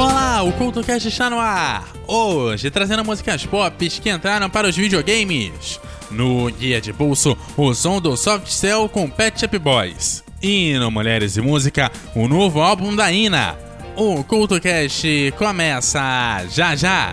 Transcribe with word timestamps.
Olá, 0.00 0.42
o 0.42 0.50
CultoCast 0.54 1.08
está 1.08 1.28
no 1.28 1.38
ar! 1.38 1.86
Hoje 2.06 2.70
trazendo 2.70 3.04
músicas 3.04 3.44
pop 3.44 3.86
que 3.86 4.08
entraram 4.08 4.48
para 4.48 4.66
os 4.66 4.74
videogames. 4.74 5.78
No 6.10 6.50
Guia 6.50 6.80
de 6.80 6.90
Pulso, 6.90 7.36
o 7.54 7.74
som 7.74 8.00
do 8.00 8.16
Soft 8.16 8.48
Cell 8.48 8.88
com 8.88 9.10
Pet 9.10 9.38
Shop 9.38 9.58
Boys. 9.58 10.24
E 10.42 10.72
no 10.78 10.90
Mulheres 10.90 11.36
e 11.36 11.42
Música, 11.42 11.92
o 12.14 12.26
novo 12.26 12.62
álbum 12.62 12.96
da 12.96 13.12
Ina. 13.12 13.58
O 13.94 14.24
CultoCast 14.24 15.34
começa 15.36 16.46
já 16.48 16.74
já! 16.74 17.12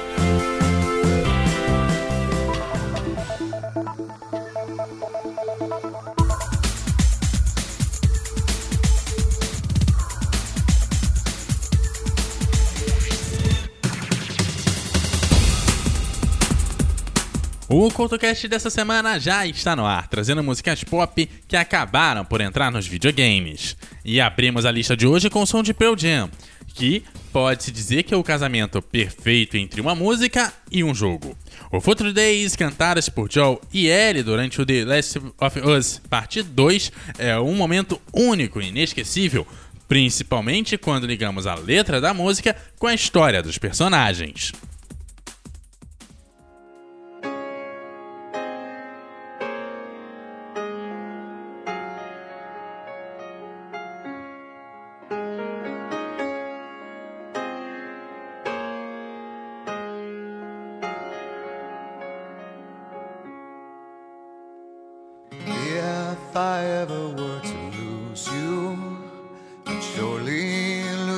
O 17.83 17.89
CoutoCast 17.89 18.47
dessa 18.47 18.69
semana 18.69 19.19
já 19.19 19.43
está 19.47 19.75
no 19.75 19.87
ar, 19.87 20.07
trazendo 20.07 20.43
músicas 20.43 20.83
pop 20.83 21.27
que 21.47 21.57
acabaram 21.57 22.23
por 22.23 22.39
entrar 22.39 22.71
nos 22.71 22.85
videogames. 22.85 23.75
E 24.05 24.21
abrimos 24.21 24.67
a 24.67 24.71
lista 24.71 24.95
de 24.95 25.07
hoje 25.07 25.31
com 25.31 25.41
o 25.41 25.47
som 25.47 25.63
de 25.63 25.73
Pearl 25.73 25.97
Jam, 25.97 26.29
que 26.75 27.03
pode-se 27.33 27.71
dizer 27.71 28.03
que 28.03 28.13
é 28.13 28.17
o 28.17 28.23
casamento 28.23 28.83
perfeito 28.83 29.57
entre 29.57 29.81
uma 29.81 29.95
música 29.95 30.53
e 30.71 30.83
um 30.83 30.93
jogo. 30.93 31.35
O 31.71 31.81
Futuro 31.81 32.13
Days, 32.13 32.55
cantadas 32.55 33.09
por 33.09 33.31
Joe 33.31 33.57
e 33.73 33.87
Ellie 33.87 34.21
durante 34.21 34.61
o 34.61 34.65
The 34.65 34.85
Last 34.85 35.19
of 35.39 35.59
Us 35.61 35.99
Parte 36.07 36.43
2, 36.43 36.91
é 37.17 37.39
um 37.39 37.55
momento 37.55 37.99
único 38.13 38.61
e 38.61 38.67
inesquecível, 38.67 39.47
principalmente 39.87 40.77
quando 40.77 41.07
ligamos 41.07 41.47
a 41.47 41.55
letra 41.55 41.99
da 41.99 42.13
música 42.13 42.55
com 42.77 42.85
a 42.85 42.93
história 42.93 43.41
dos 43.41 43.57
personagens. 43.57 44.51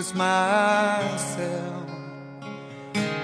Lose 0.03 0.13
myself. 0.13 1.89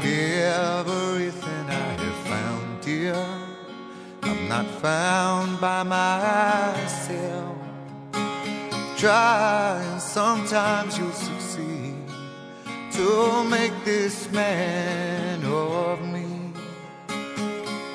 Everything 0.01 1.65
I 1.67 1.91
have 2.03 2.19
found, 2.27 2.81
dear, 2.81 3.25
I'm 4.23 4.47
not 4.47 4.65
found 4.81 5.59
by 5.59 5.83
myself. 5.83 7.57
Try 8.97 9.81
and 9.91 10.01
sometimes 10.01 10.97
you'll 10.97 11.11
succeed 11.11 11.95
to 12.93 13.43
make 13.45 13.73
this 13.85 14.31
man 14.31 15.43
of 15.45 16.01
me. 16.01 16.53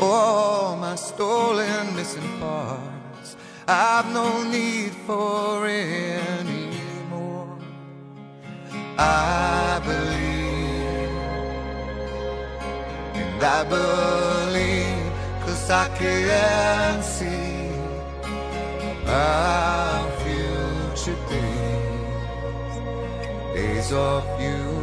All 0.01 0.77
my 0.77 0.95
stolen 0.97 1.97
missing 1.97 2.39
parts, 2.39 3.37
I've 3.67 4.13
no 4.13 4.43
need 4.51 4.93
for 5.07 5.67
anymore. 5.67 6.54
I 8.97 9.81
believe, 9.85 11.11
and 13.15 13.43
I 13.43 13.65
believe, 13.65 15.13
cause 15.45 15.71
I 15.71 15.89
can 15.99 17.03
see 17.03 17.71
our 19.07 20.11
future 20.23 21.19
days, 21.29 22.77
days 23.55 23.93
of 23.93 24.25
you 24.41 24.74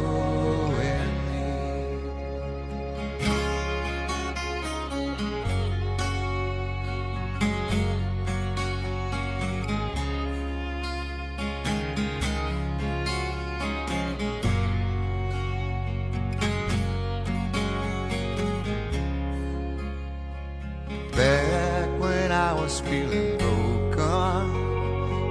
feeling 22.92 23.38
broken, 23.38 24.46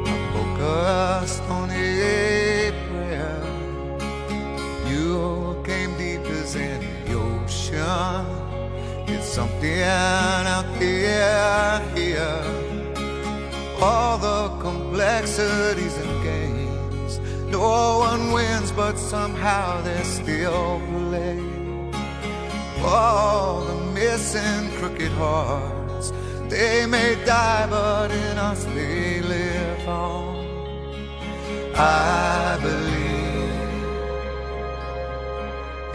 I 0.08 0.20
focused 0.34 1.44
on 1.58 1.70
a 1.70 2.72
prayer. 2.88 3.44
You 4.92 5.62
came 5.64 5.92
deep 6.02 6.26
as 6.42 6.56
any 6.56 7.14
ocean. 7.14 8.26
It's 9.14 9.28
something 9.38 9.84
out 9.84 10.68
there 10.80 11.80
here. 11.96 12.44
All 13.80 14.18
the 14.28 14.42
complexities 14.68 15.96
and 16.04 16.14
games. 16.24 17.20
No 17.58 18.00
one 18.10 18.32
wins, 18.32 18.72
but 18.72 18.96
somehow 18.98 19.82
they 19.82 20.02
still 20.20 20.82
play 20.90 21.40
all 22.84 23.62
the 23.70 23.78
missing 23.98 24.64
crooked 24.78 25.12
hearts. 25.12 25.81
They 26.52 26.86
may 26.86 27.16
die, 27.24 27.66
but 27.70 28.12
in 28.12 28.38
us 28.38 28.66
they 28.66 29.22
live 29.22 29.88
on. 29.88 30.36
I 31.74 32.60
believe, 32.62 33.54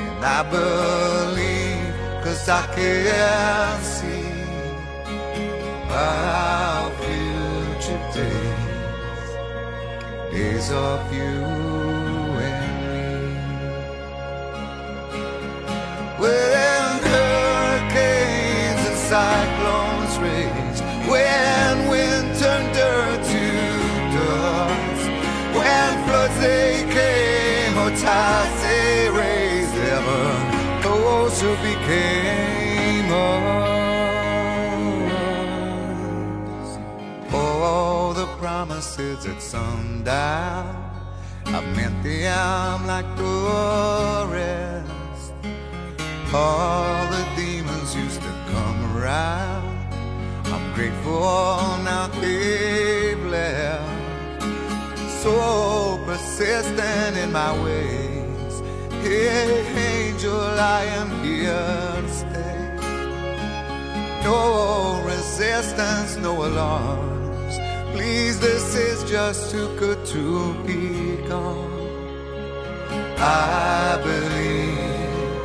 and 0.01 0.25
I 0.25 0.43
believe, 0.51 1.95
cause 2.25 2.49
I 2.49 2.65
can 2.75 3.83
see 3.83 4.33
our 5.91 6.91
future 7.03 8.03
days, 8.15 9.29
days 10.33 10.71
of 10.73 11.13
you 11.13 11.45
and 12.47 12.59
me. 12.89 13.11
When 16.19 16.86
taken, 26.47 27.77
or 27.83 27.91
ties 28.05 28.63
rays 29.19 29.73
ever 29.95 30.25
closer 30.85 31.55
became 31.69 33.09
us. 33.13 33.77
All 37.33 38.13
the 38.21 38.29
promises 38.43 39.21
at 39.33 39.41
sundown, 39.43 40.67
I 41.47 41.61
meant 41.77 41.97
the 42.03 42.19
arm 42.29 42.83
like 42.87 43.11
the 43.17 44.27
rest. 44.39 45.33
All 46.35 47.01
the 47.15 47.25
demons 47.41 47.91
used 48.05 48.23
to 48.27 48.33
come 48.53 48.81
around. 48.97 49.67
I'm 50.55 50.67
grateful 50.75 51.21
now 51.91 52.05
they've 52.21 53.25
left. 53.37 54.43
So 55.23 55.86
persistent 56.17 57.17
in 57.19 57.31
my 57.31 57.53
ways. 57.63 58.55
Hey, 59.03 60.09
angel, 60.09 60.41
I 60.81 60.85
am 61.01 61.09
here 61.23 62.03
to 62.05 62.13
stay. 62.21 62.59
No 64.25 65.03
resistance, 65.05 66.17
no 66.17 66.33
alarms. 66.47 67.55
Please, 67.93 68.41
this 68.41 68.75
is 68.75 68.99
just 69.11 69.51
too 69.51 69.69
good 69.79 70.01
to 70.07 70.55
be 70.67 71.17
gone. 71.29 71.75
I 73.19 74.01
believe, 74.09 75.41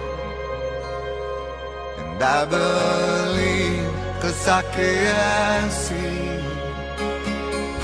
and 2.00 2.24
I 2.24 2.42
believe, 2.58 4.22
cause 4.22 4.48
I 4.48 4.62
can 4.78 5.70
see 5.70 6.22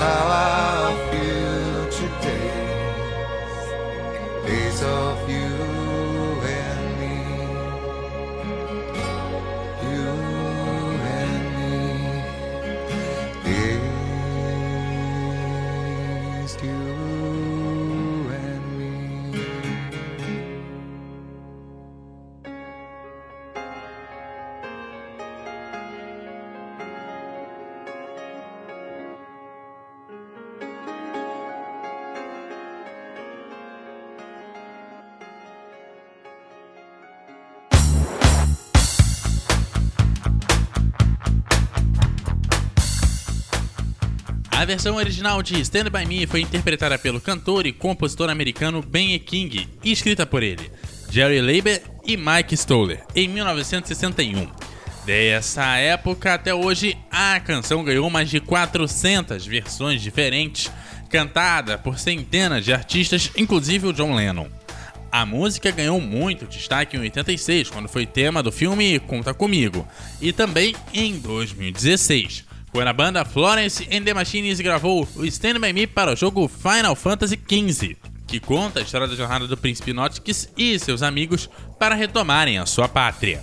how 0.00 0.22
our 0.42 1.07
days 4.48 4.82
of 4.82 5.27
versão 44.68 44.96
original 44.96 45.42
de 45.42 45.58
Stand 45.62 45.84
By 45.84 46.04
Me 46.04 46.26
foi 46.26 46.42
interpretada 46.42 46.98
pelo 46.98 47.22
cantor 47.22 47.66
e 47.66 47.72
compositor 47.72 48.28
americano 48.28 48.82
Ben 48.82 49.14
E. 49.14 49.18
King 49.18 49.66
e 49.82 49.90
escrita 49.90 50.26
por 50.26 50.42
ele, 50.42 50.70
Jerry 51.10 51.40
Leiber 51.40 51.80
e 52.04 52.18
Mike 52.18 52.54
Stoller, 52.54 53.02
em 53.16 53.26
1961. 53.28 54.46
Dessa 55.06 55.78
época 55.78 56.34
até 56.34 56.54
hoje, 56.54 56.98
a 57.10 57.40
canção 57.40 57.82
ganhou 57.82 58.10
mais 58.10 58.28
de 58.28 58.40
400 58.40 59.46
versões 59.46 60.02
diferentes, 60.02 60.70
cantada 61.08 61.78
por 61.78 61.98
centenas 61.98 62.62
de 62.62 62.70
artistas, 62.70 63.30
inclusive 63.38 63.86
o 63.86 63.92
John 63.94 64.14
Lennon. 64.14 64.48
A 65.10 65.24
música 65.24 65.70
ganhou 65.70 65.98
muito 65.98 66.44
destaque 66.44 66.94
em 66.94 67.00
86, 67.00 67.70
quando 67.70 67.88
foi 67.88 68.04
tema 68.04 68.42
do 68.42 68.52
filme 68.52 69.00
Conta 69.00 69.32
Comigo, 69.32 69.88
e 70.20 70.30
também 70.30 70.76
em 70.92 71.18
2016, 71.18 72.44
quando 72.70 72.88
a 72.88 72.92
banda 72.92 73.24
Florence 73.24 73.88
and 73.90 74.04
the 74.04 74.14
Machines 74.14 74.60
gravou 74.60 75.08
o 75.16 75.24
Stand 75.24 75.60
By 75.60 75.72
Me 75.72 75.86
para 75.86 76.12
o 76.12 76.16
jogo 76.16 76.48
Final 76.48 76.94
Fantasy 76.94 77.36
XV, 77.36 77.96
que 78.26 78.38
conta 78.38 78.80
a 78.80 78.82
história 78.82 79.06
da 79.06 79.14
jornada 79.14 79.46
do 79.46 79.56
príncipe 79.56 79.92
Notix 79.92 80.48
e 80.56 80.78
seus 80.78 81.02
amigos 81.02 81.48
para 81.78 81.94
retomarem 81.94 82.58
a 82.58 82.66
sua 82.66 82.88
pátria. 82.88 83.42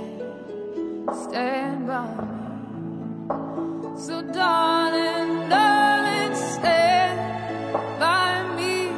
stand 1.09 1.87
by 1.87 2.05
me. 2.15 2.27
So, 3.97 4.21
darling, 4.21 5.49
darling, 5.49 6.35
stand 6.35 7.19
by 7.99 8.43
me. 8.55 8.89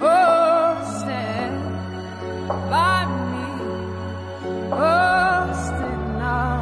Oh, 0.00 0.78
stand 1.00 1.56
by 2.70 3.06
me. 3.30 3.46
Oh, 4.72 5.52
stand 5.66 6.04
now. 6.18 6.56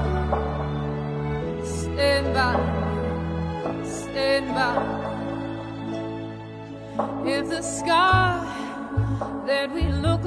Stand 1.65 2.27
by 2.35 2.53
me. 2.57 3.85
Stand 3.85 4.47
by 4.55 4.73
me. 7.25 7.33
If 7.33 7.45
the 7.49 7.63
sky 7.63 8.39
that 9.47 9.73
we 9.73 9.83
look 10.07 10.20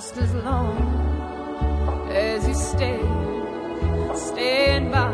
just 0.00 0.16
as 0.16 0.32
long 0.32 0.78
as 2.10 2.48
you 2.48 2.54
stay, 2.54 3.00
stand 4.16 4.90
by 4.90 5.09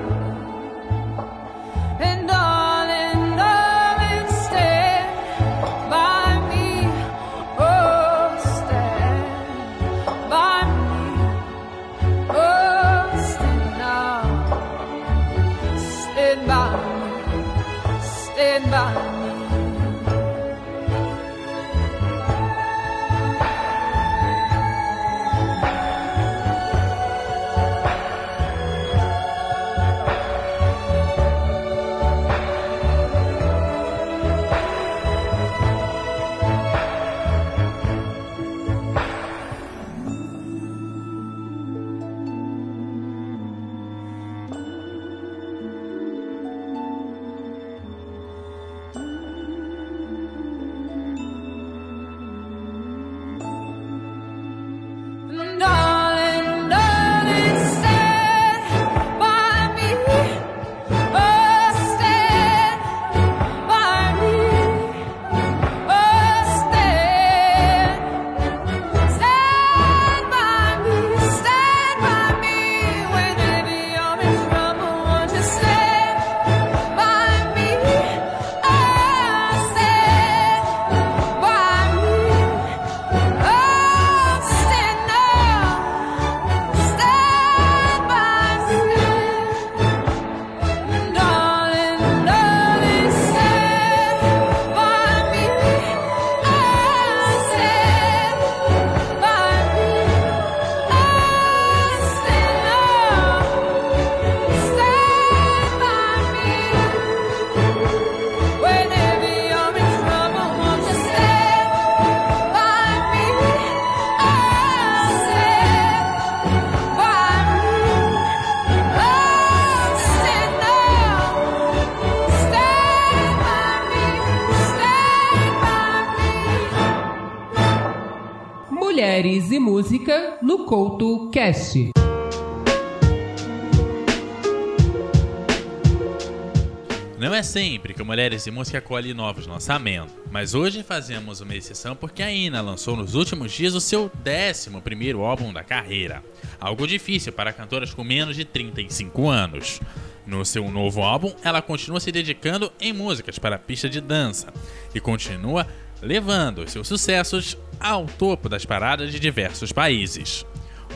Não 137.19 137.35
é 137.35 137.43
sempre 137.43 137.93
que 137.93 138.03
Mulheres 138.03 138.47
e 138.47 138.51
Música 138.51 138.81
colhe 138.81 139.13
novos 139.13 139.47
lançamentos, 139.47 140.15
mas 140.31 140.55
hoje 140.55 140.83
fazemos 140.83 141.41
uma 141.41 141.55
exceção 141.55 141.97
porque 141.97 142.23
a 142.23 142.31
Ina 142.31 142.61
lançou 142.61 142.95
nos 142.95 143.15
últimos 143.15 143.53
dias 143.53 143.75
o 143.75 143.81
seu 143.81 144.11
11 144.25 144.81
primeiro 144.83 145.23
álbum 145.25 145.53
da 145.53 145.65
carreira, 145.65 146.23
algo 146.61 146.87
difícil 146.87 147.33
para 147.33 147.53
cantoras 147.53 147.93
com 147.93 148.05
menos 148.05 148.37
de 148.37 148.45
35 148.45 149.29
anos. 149.29 149.81
No 150.27 150.45
seu 150.45 150.71
novo 150.71 151.03
álbum, 151.03 151.35
ela 151.43 151.63
continua 151.63 152.01
se 152.01 152.13
dedicando 152.13 152.71
em 152.81 152.93
músicas 152.93 153.39
para 153.39 153.57
a 153.57 153.59
pista 153.59 153.89
de 153.89 154.01
dança 154.01 154.53
e 154.95 155.01
continua 155.01 155.67
levando 156.01 156.69
seus 156.69 156.87
sucessos 156.87 157.57
ao 157.81 158.07
topo 158.07 158.49
das 158.49 158.65
paradas 158.65 159.11
de 159.11 159.19
diversos 159.19 159.73
países. 159.73 160.45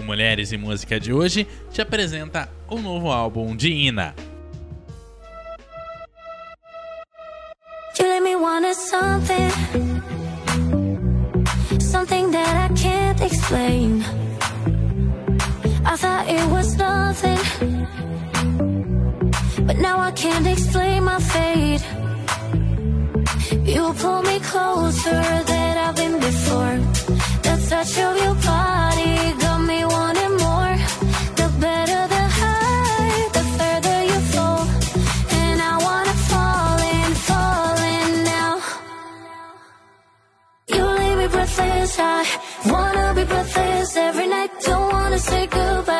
O 0.00 0.02
Mulheres 0.02 0.50
e 0.50 0.56
Música 0.56 0.98
de 0.98 1.12
hoje 1.12 1.46
te 1.70 1.82
apresenta 1.82 2.48
o 2.66 2.78
novo 2.78 3.12
álbum 3.12 3.54
de 3.54 3.70
Ina. 3.70 4.14
I 15.82 15.96
thought 15.96 16.28
it 16.28 16.46
was 16.50 16.76
nothing, 16.76 17.38
but 19.66 19.76
now 19.78 19.98
I 19.98 20.12
can't 20.12 20.46
explain 20.46 21.04
my 21.04 21.18
fate. 21.18 21.82
You 23.64 23.92
pull 23.94 24.22
me 24.22 24.38
closer 24.40 25.20
than 25.44 25.78
I've 25.78 25.96
been 25.96 26.20
before. 26.20 27.29
Touch 27.70 27.98
of 27.98 28.16
your 28.24 28.34
body 28.34 29.14
got 29.42 29.60
me 29.70 29.84
wanting 29.84 30.34
more. 30.44 30.76
The 31.38 31.46
better 31.62 32.02
the 32.14 32.24
high, 32.40 33.28
the 33.36 33.44
further 33.56 33.98
you 34.10 34.18
fall, 34.32 34.62
and 35.40 35.58
I 35.72 35.74
wanna 35.86 36.16
fall 36.30 36.78
in, 36.96 37.10
fall 37.28 37.76
in 37.96 38.24
now. 38.34 38.54
You 40.74 40.84
leave 40.98 41.18
me 41.18 41.26
breathless, 41.28 41.96
I 42.00 42.26
wanna 42.72 43.14
be 43.14 43.24
breathless 43.32 43.96
every 43.96 44.26
night. 44.26 44.50
Don't 44.66 44.92
wanna 44.92 45.20
say 45.20 45.46
goodbye 45.46 45.99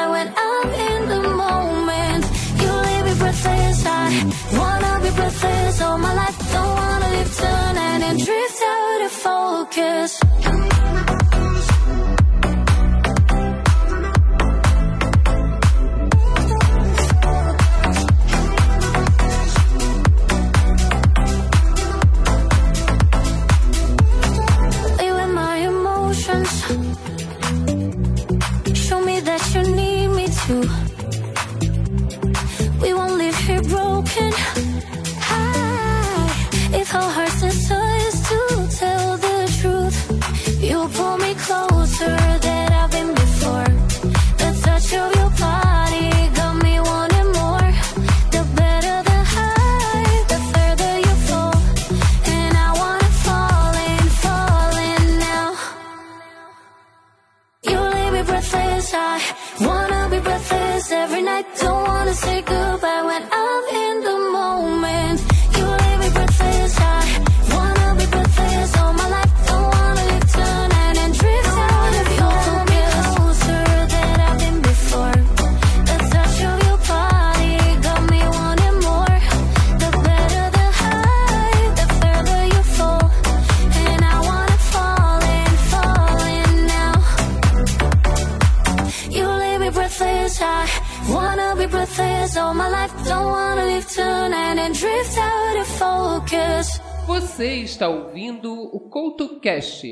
Você 97.40 97.54
está 97.54 97.88
ouvindo 97.88 98.52
o 98.52 98.78
Couto 98.78 99.40
Cast. 99.40 99.88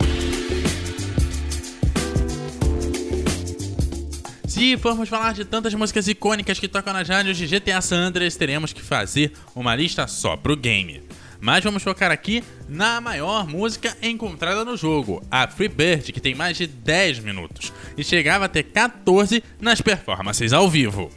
Se 4.46 4.76
formos 4.76 5.08
falar 5.08 5.32
de 5.32 5.46
tantas 5.46 5.72
músicas 5.72 6.06
icônicas 6.08 6.58
que 6.58 6.68
tocam 6.68 6.92
nas 6.92 7.08
rádios 7.08 7.38
de 7.38 7.46
GTA 7.46 7.80
San 7.80 8.00
Andreas, 8.00 8.36
teremos 8.36 8.74
que 8.74 8.82
fazer 8.82 9.32
uma 9.56 9.74
lista 9.74 10.06
só 10.06 10.36
pro 10.36 10.54
game. 10.54 11.02
Mas 11.40 11.64
vamos 11.64 11.82
focar 11.82 12.10
aqui 12.10 12.44
na 12.68 13.00
maior 13.00 13.48
música 13.48 13.96
encontrada 14.02 14.62
no 14.62 14.76
jogo, 14.76 15.22
a 15.30 15.48
Free 15.48 15.68
Bird, 15.68 16.12
que 16.12 16.20
tem 16.20 16.34
mais 16.34 16.58
de 16.58 16.66
10 16.66 17.20
minutos 17.20 17.72
e 17.96 18.04
chegava 18.04 18.44
a 18.44 18.48
ter 18.50 18.64
14 18.64 19.42
nas 19.58 19.80
performances 19.80 20.52
ao 20.52 20.68
vivo. 20.68 21.10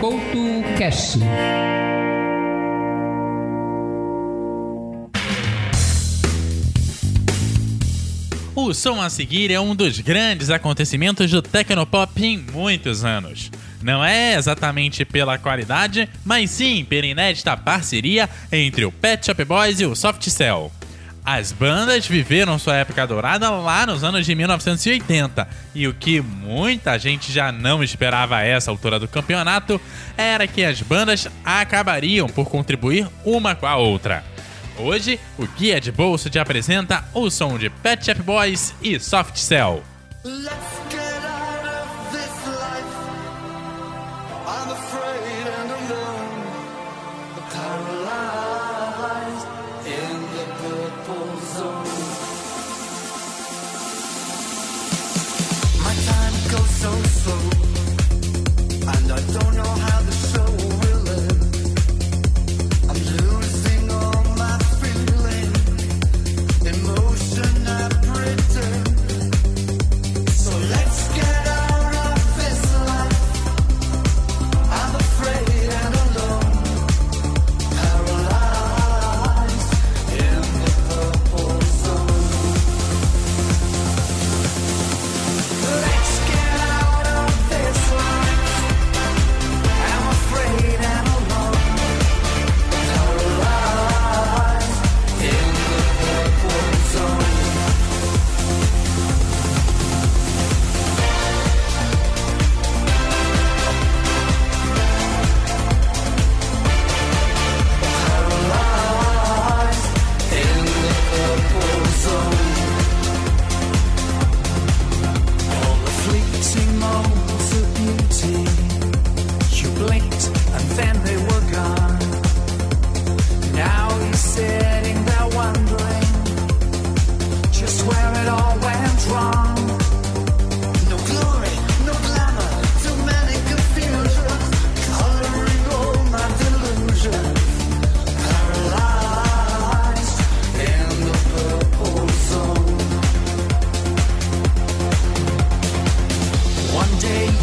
CoutoCast. 0.00 1.18
O 8.54 8.72
som 8.72 9.00
a 9.00 9.10
seguir 9.10 9.50
é 9.50 9.58
um 9.58 9.74
dos 9.74 9.98
grandes 9.98 10.50
acontecimentos 10.50 11.28
do 11.32 11.42
Tecnopop 11.42 12.24
em 12.24 12.38
muitos 12.38 13.04
anos. 13.04 13.50
Não 13.82 14.04
é 14.04 14.36
exatamente 14.36 15.04
pela 15.04 15.36
qualidade, 15.36 16.08
mas 16.24 16.50
sim 16.50 16.84
pela 16.84 17.06
inédita 17.06 17.56
parceria 17.56 18.30
entre 18.52 18.84
o 18.84 18.92
Pet 18.92 19.26
Shop 19.26 19.44
Boys 19.44 19.80
e 19.80 19.86
o 19.86 19.96
Softcell. 19.96 20.70
As 21.30 21.52
bandas 21.52 22.06
viveram 22.06 22.58
sua 22.58 22.76
época 22.76 23.06
dourada 23.06 23.50
lá 23.50 23.84
nos 23.84 24.02
anos 24.02 24.24
de 24.24 24.34
1980, 24.34 25.46
e 25.74 25.86
o 25.86 25.92
que 25.92 26.22
muita 26.22 26.98
gente 26.98 27.30
já 27.30 27.52
não 27.52 27.84
esperava 27.84 28.36
a 28.36 28.42
essa 28.42 28.70
altura 28.70 28.98
do 28.98 29.06
campeonato 29.06 29.78
era 30.16 30.46
que 30.46 30.64
as 30.64 30.80
bandas 30.80 31.28
acabariam 31.44 32.30
por 32.30 32.48
contribuir 32.48 33.06
uma 33.26 33.54
com 33.54 33.66
a 33.66 33.76
outra. 33.76 34.24
Hoje, 34.78 35.20
o 35.36 35.46
Guia 35.46 35.78
de 35.78 35.92
Bolso 35.92 36.30
te 36.30 36.38
apresenta 36.38 37.04
o 37.12 37.28
som 37.28 37.58
de 37.58 37.68
Pet 37.68 38.06
Shop 38.06 38.22
Boys 38.22 38.74
e 38.80 38.98
Soft 38.98 39.36
Cell. 39.36 39.82
Let's 40.24 40.48
get 40.90 40.97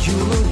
you. 0.07 0.13
look 0.13 0.44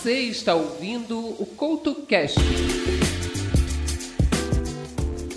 Você 0.00 0.14
está 0.14 0.54
ouvindo 0.54 1.18
o 1.18 1.44
CoutoCast. 1.44 2.40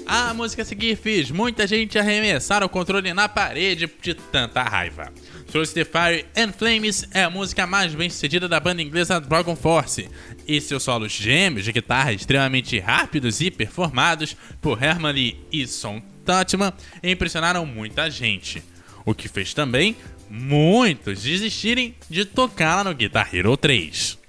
A 0.07 0.33
música 0.33 0.61
a 0.61 0.65
seguir 0.65 0.95
fez 0.95 1.29
muita 1.29 1.67
gente 1.67 1.99
arremessar 1.99 2.63
o 2.63 2.69
controle 2.69 3.13
na 3.13 3.27
parede 3.27 3.91
de 4.01 4.13
tanta 4.13 4.63
raiva. 4.63 5.11
Through 5.51 5.67
the 5.67 5.83
Fire 5.83 6.25
and 6.37 6.53
Flames 6.53 7.05
é 7.11 7.25
a 7.25 7.29
música 7.29 7.67
mais 7.67 7.93
bem 7.93 8.09
sucedida 8.09 8.47
da 8.47 8.57
banda 8.57 8.81
inglesa 8.81 9.19
Dragon 9.19 9.53
Force, 9.53 10.09
e 10.47 10.61
seus 10.61 10.83
solos 10.83 11.11
gêmeos 11.11 11.65
de 11.65 11.73
guitarra 11.73 12.13
extremamente 12.13 12.79
rápidos 12.79 13.41
e 13.41 13.51
performados 13.51 14.33
por 14.61 14.81
Herman 14.81 15.11
Lee 15.11 15.45
e 15.51 15.67
Son 15.67 16.01
Tutman 16.25 16.71
impressionaram 17.03 17.65
muita 17.65 18.09
gente, 18.09 18.63
o 19.05 19.13
que 19.13 19.27
fez 19.27 19.53
também 19.53 19.97
muitos 20.29 21.21
desistirem 21.21 21.95
de 22.09 22.23
tocá-la 22.23 22.85
no 22.85 22.95
Guitar 22.95 23.27
Hero 23.35 23.57
3. 23.57 24.22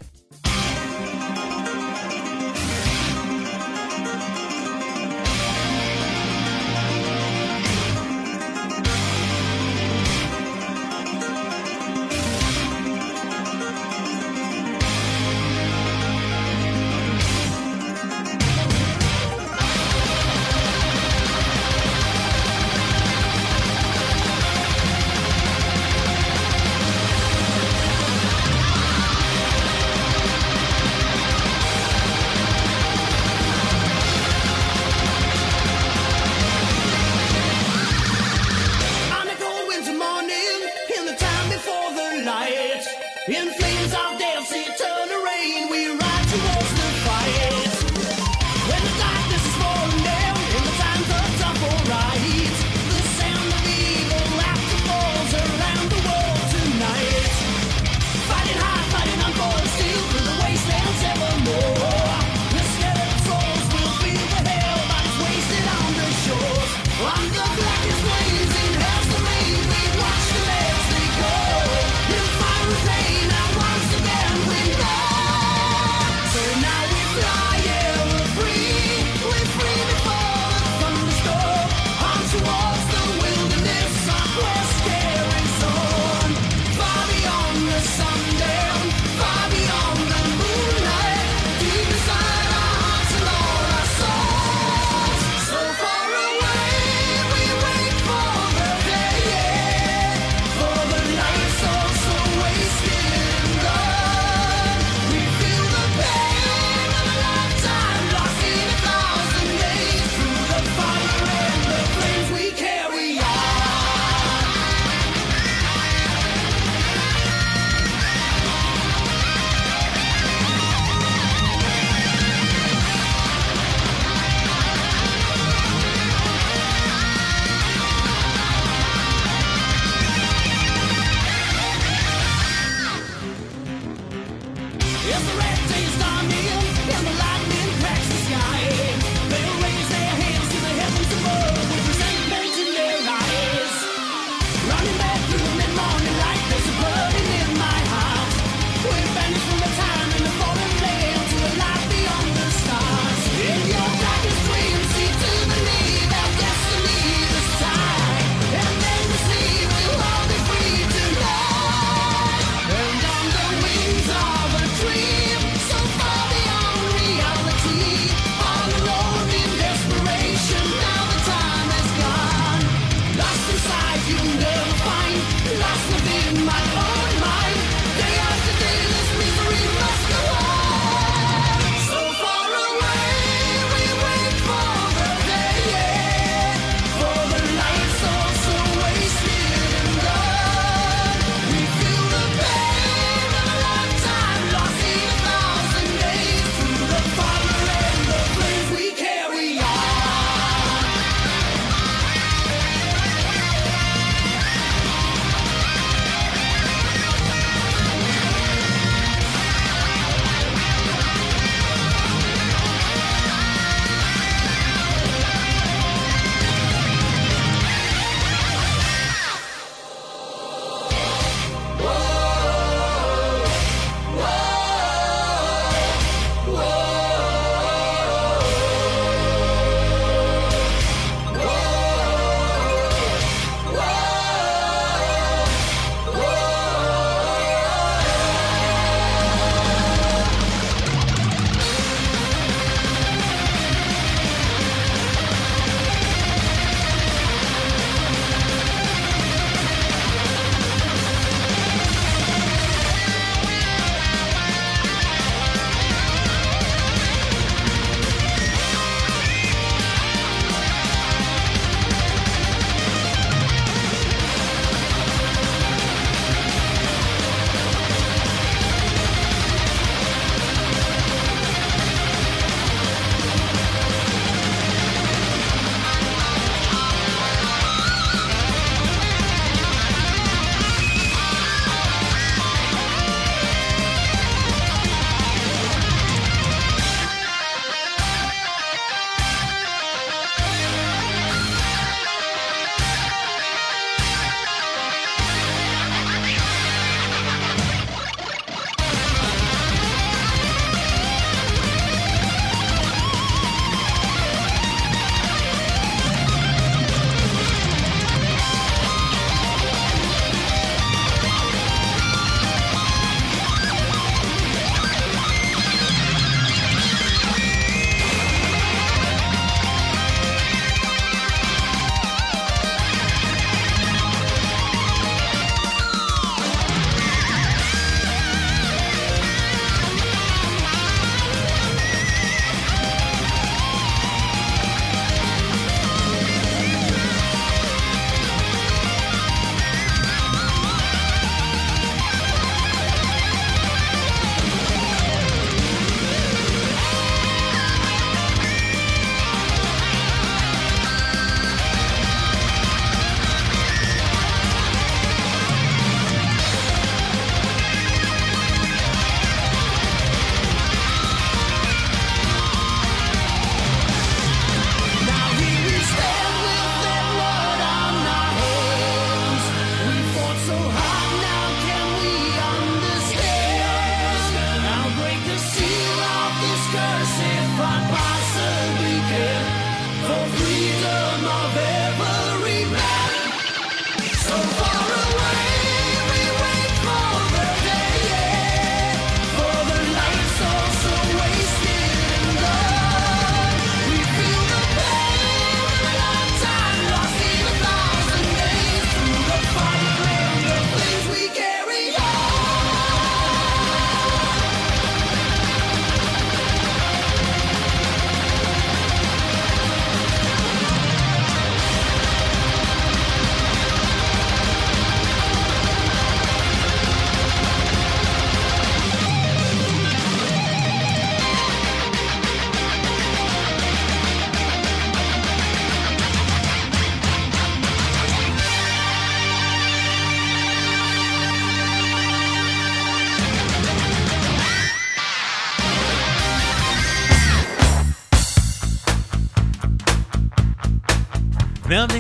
In 43.27 43.49
flames. 43.55 43.84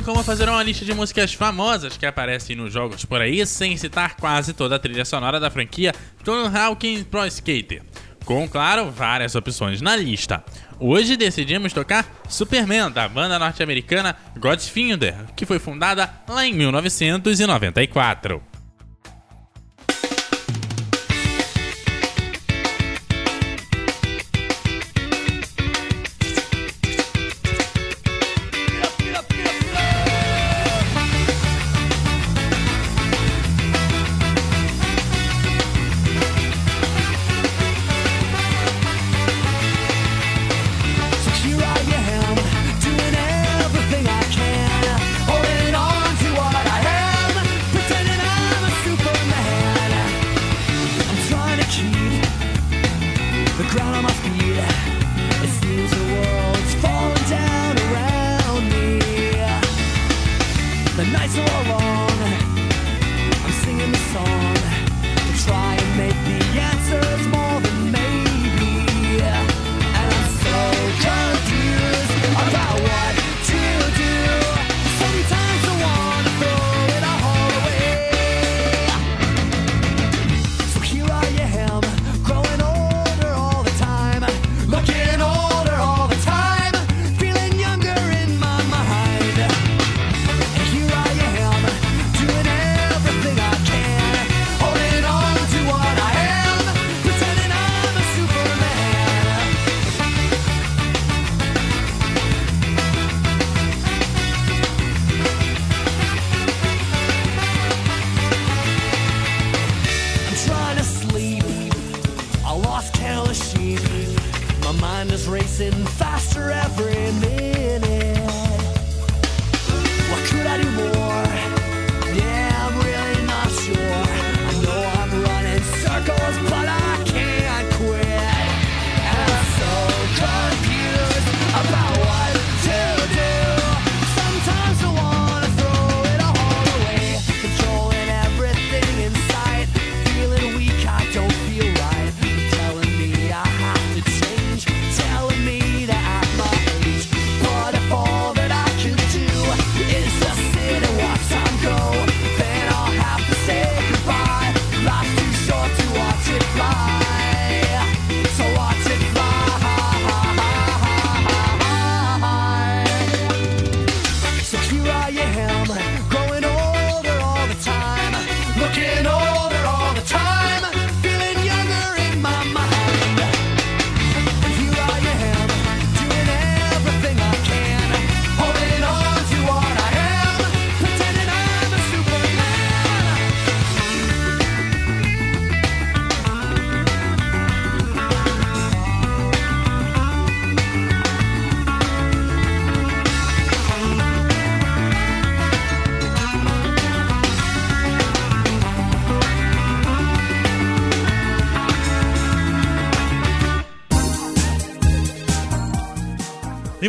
como 0.05 0.22
fazer 0.22 0.48
uma 0.50 0.62
lista 0.62 0.84
de 0.84 0.92
músicas 0.92 1.32
famosas 1.32 1.96
que 1.96 2.05
aparecem 2.05 2.55
nos 2.55 2.72
jogos 2.72 3.05
por 3.07 3.22
aí, 3.22 3.44
sem 3.46 3.76
citar 3.76 4.16
quase 4.16 4.52
toda 4.52 4.76
a 4.76 4.78
trilha 4.78 5.05
sonora 5.05 5.40
da 5.40 5.50
franquia 5.50 5.94
Tony 6.22 6.55
Hawking 6.55 7.05
Pro 7.05 7.26
Skater. 7.26 7.82
Com, 8.24 8.46
claro, 8.46 8.90
várias 8.90 9.34
opções 9.34 9.80
na 9.80 9.96
lista. 9.96 10.44
Hoje 10.78 11.16
decidimos 11.16 11.72
tocar 11.72 12.07
Superman, 12.28 12.90
da 12.90 13.09
banda 13.09 13.38
norte-americana 13.38 14.14
Godfinder, 14.38 15.14
que 15.34 15.46
foi 15.46 15.59
fundada 15.59 16.11
lá 16.28 16.46
em 16.46 16.52
1994. 16.52 18.53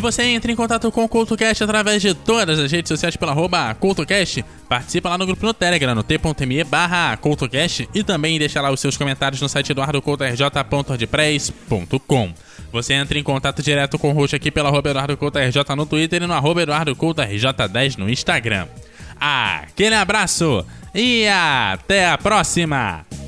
você 0.06 0.22
entra 0.22 0.50
em 0.52 0.56
contato 0.56 0.92
com 0.92 1.04
o 1.04 1.08
CultoCast 1.08 1.64
através 1.64 2.00
de 2.00 2.14
todas 2.14 2.60
as 2.60 2.70
redes 2.70 2.88
sociais 2.88 3.16
pela 3.16 3.32
arroba 3.32 3.74
CultoCast. 3.74 4.44
Participa 4.68 5.08
lá 5.08 5.18
no 5.18 5.26
grupo 5.26 5.44
no 5.44 5.52
Telegram, 5.52 5.96
no 5.96 6.04
t.me 6.04 6.62
barra 6.62 7.16
CultoCast 7.16 7.88
e 7.92 8.04
também 8.04 8.38
deixa 8.38 8.60
lá 8.60 8.70
os 8.70 8.78
seus 8.78 8.96
comentários 8.96 9.40
no 9.40 9.48
site 9.48 9.72
eduardocultorj.ordpress.com. 9.72 12.32
Você 12.70 12.94
entra 12.94 13.18
em 13.18 13.24
contato 13.24 13.64
direto 13.64 13.98
com 13.98 14.10
o 14.10 14.12
host 14.12 14.36
aqui 14.36 14.52
pela 14.52 14.68
arroba 14.68 14.90
EduardoCultoRJ 14.90 15.74
no 15.76 15.86
Twitter 15.86 16.22
e 16.22 16.26
no 16.26 16.34
arroba 16.34 16.62
EduardoCultoRJ10 16.62 17.98
no 17.98 18.08
Instagram. 18.08 18.68
Aquele 19.18 19.96
abraço 19.96 20.64
e 20.94 21.26
até 21.26 22.08
a 22.08 22.16
próxima! 22.16 23.25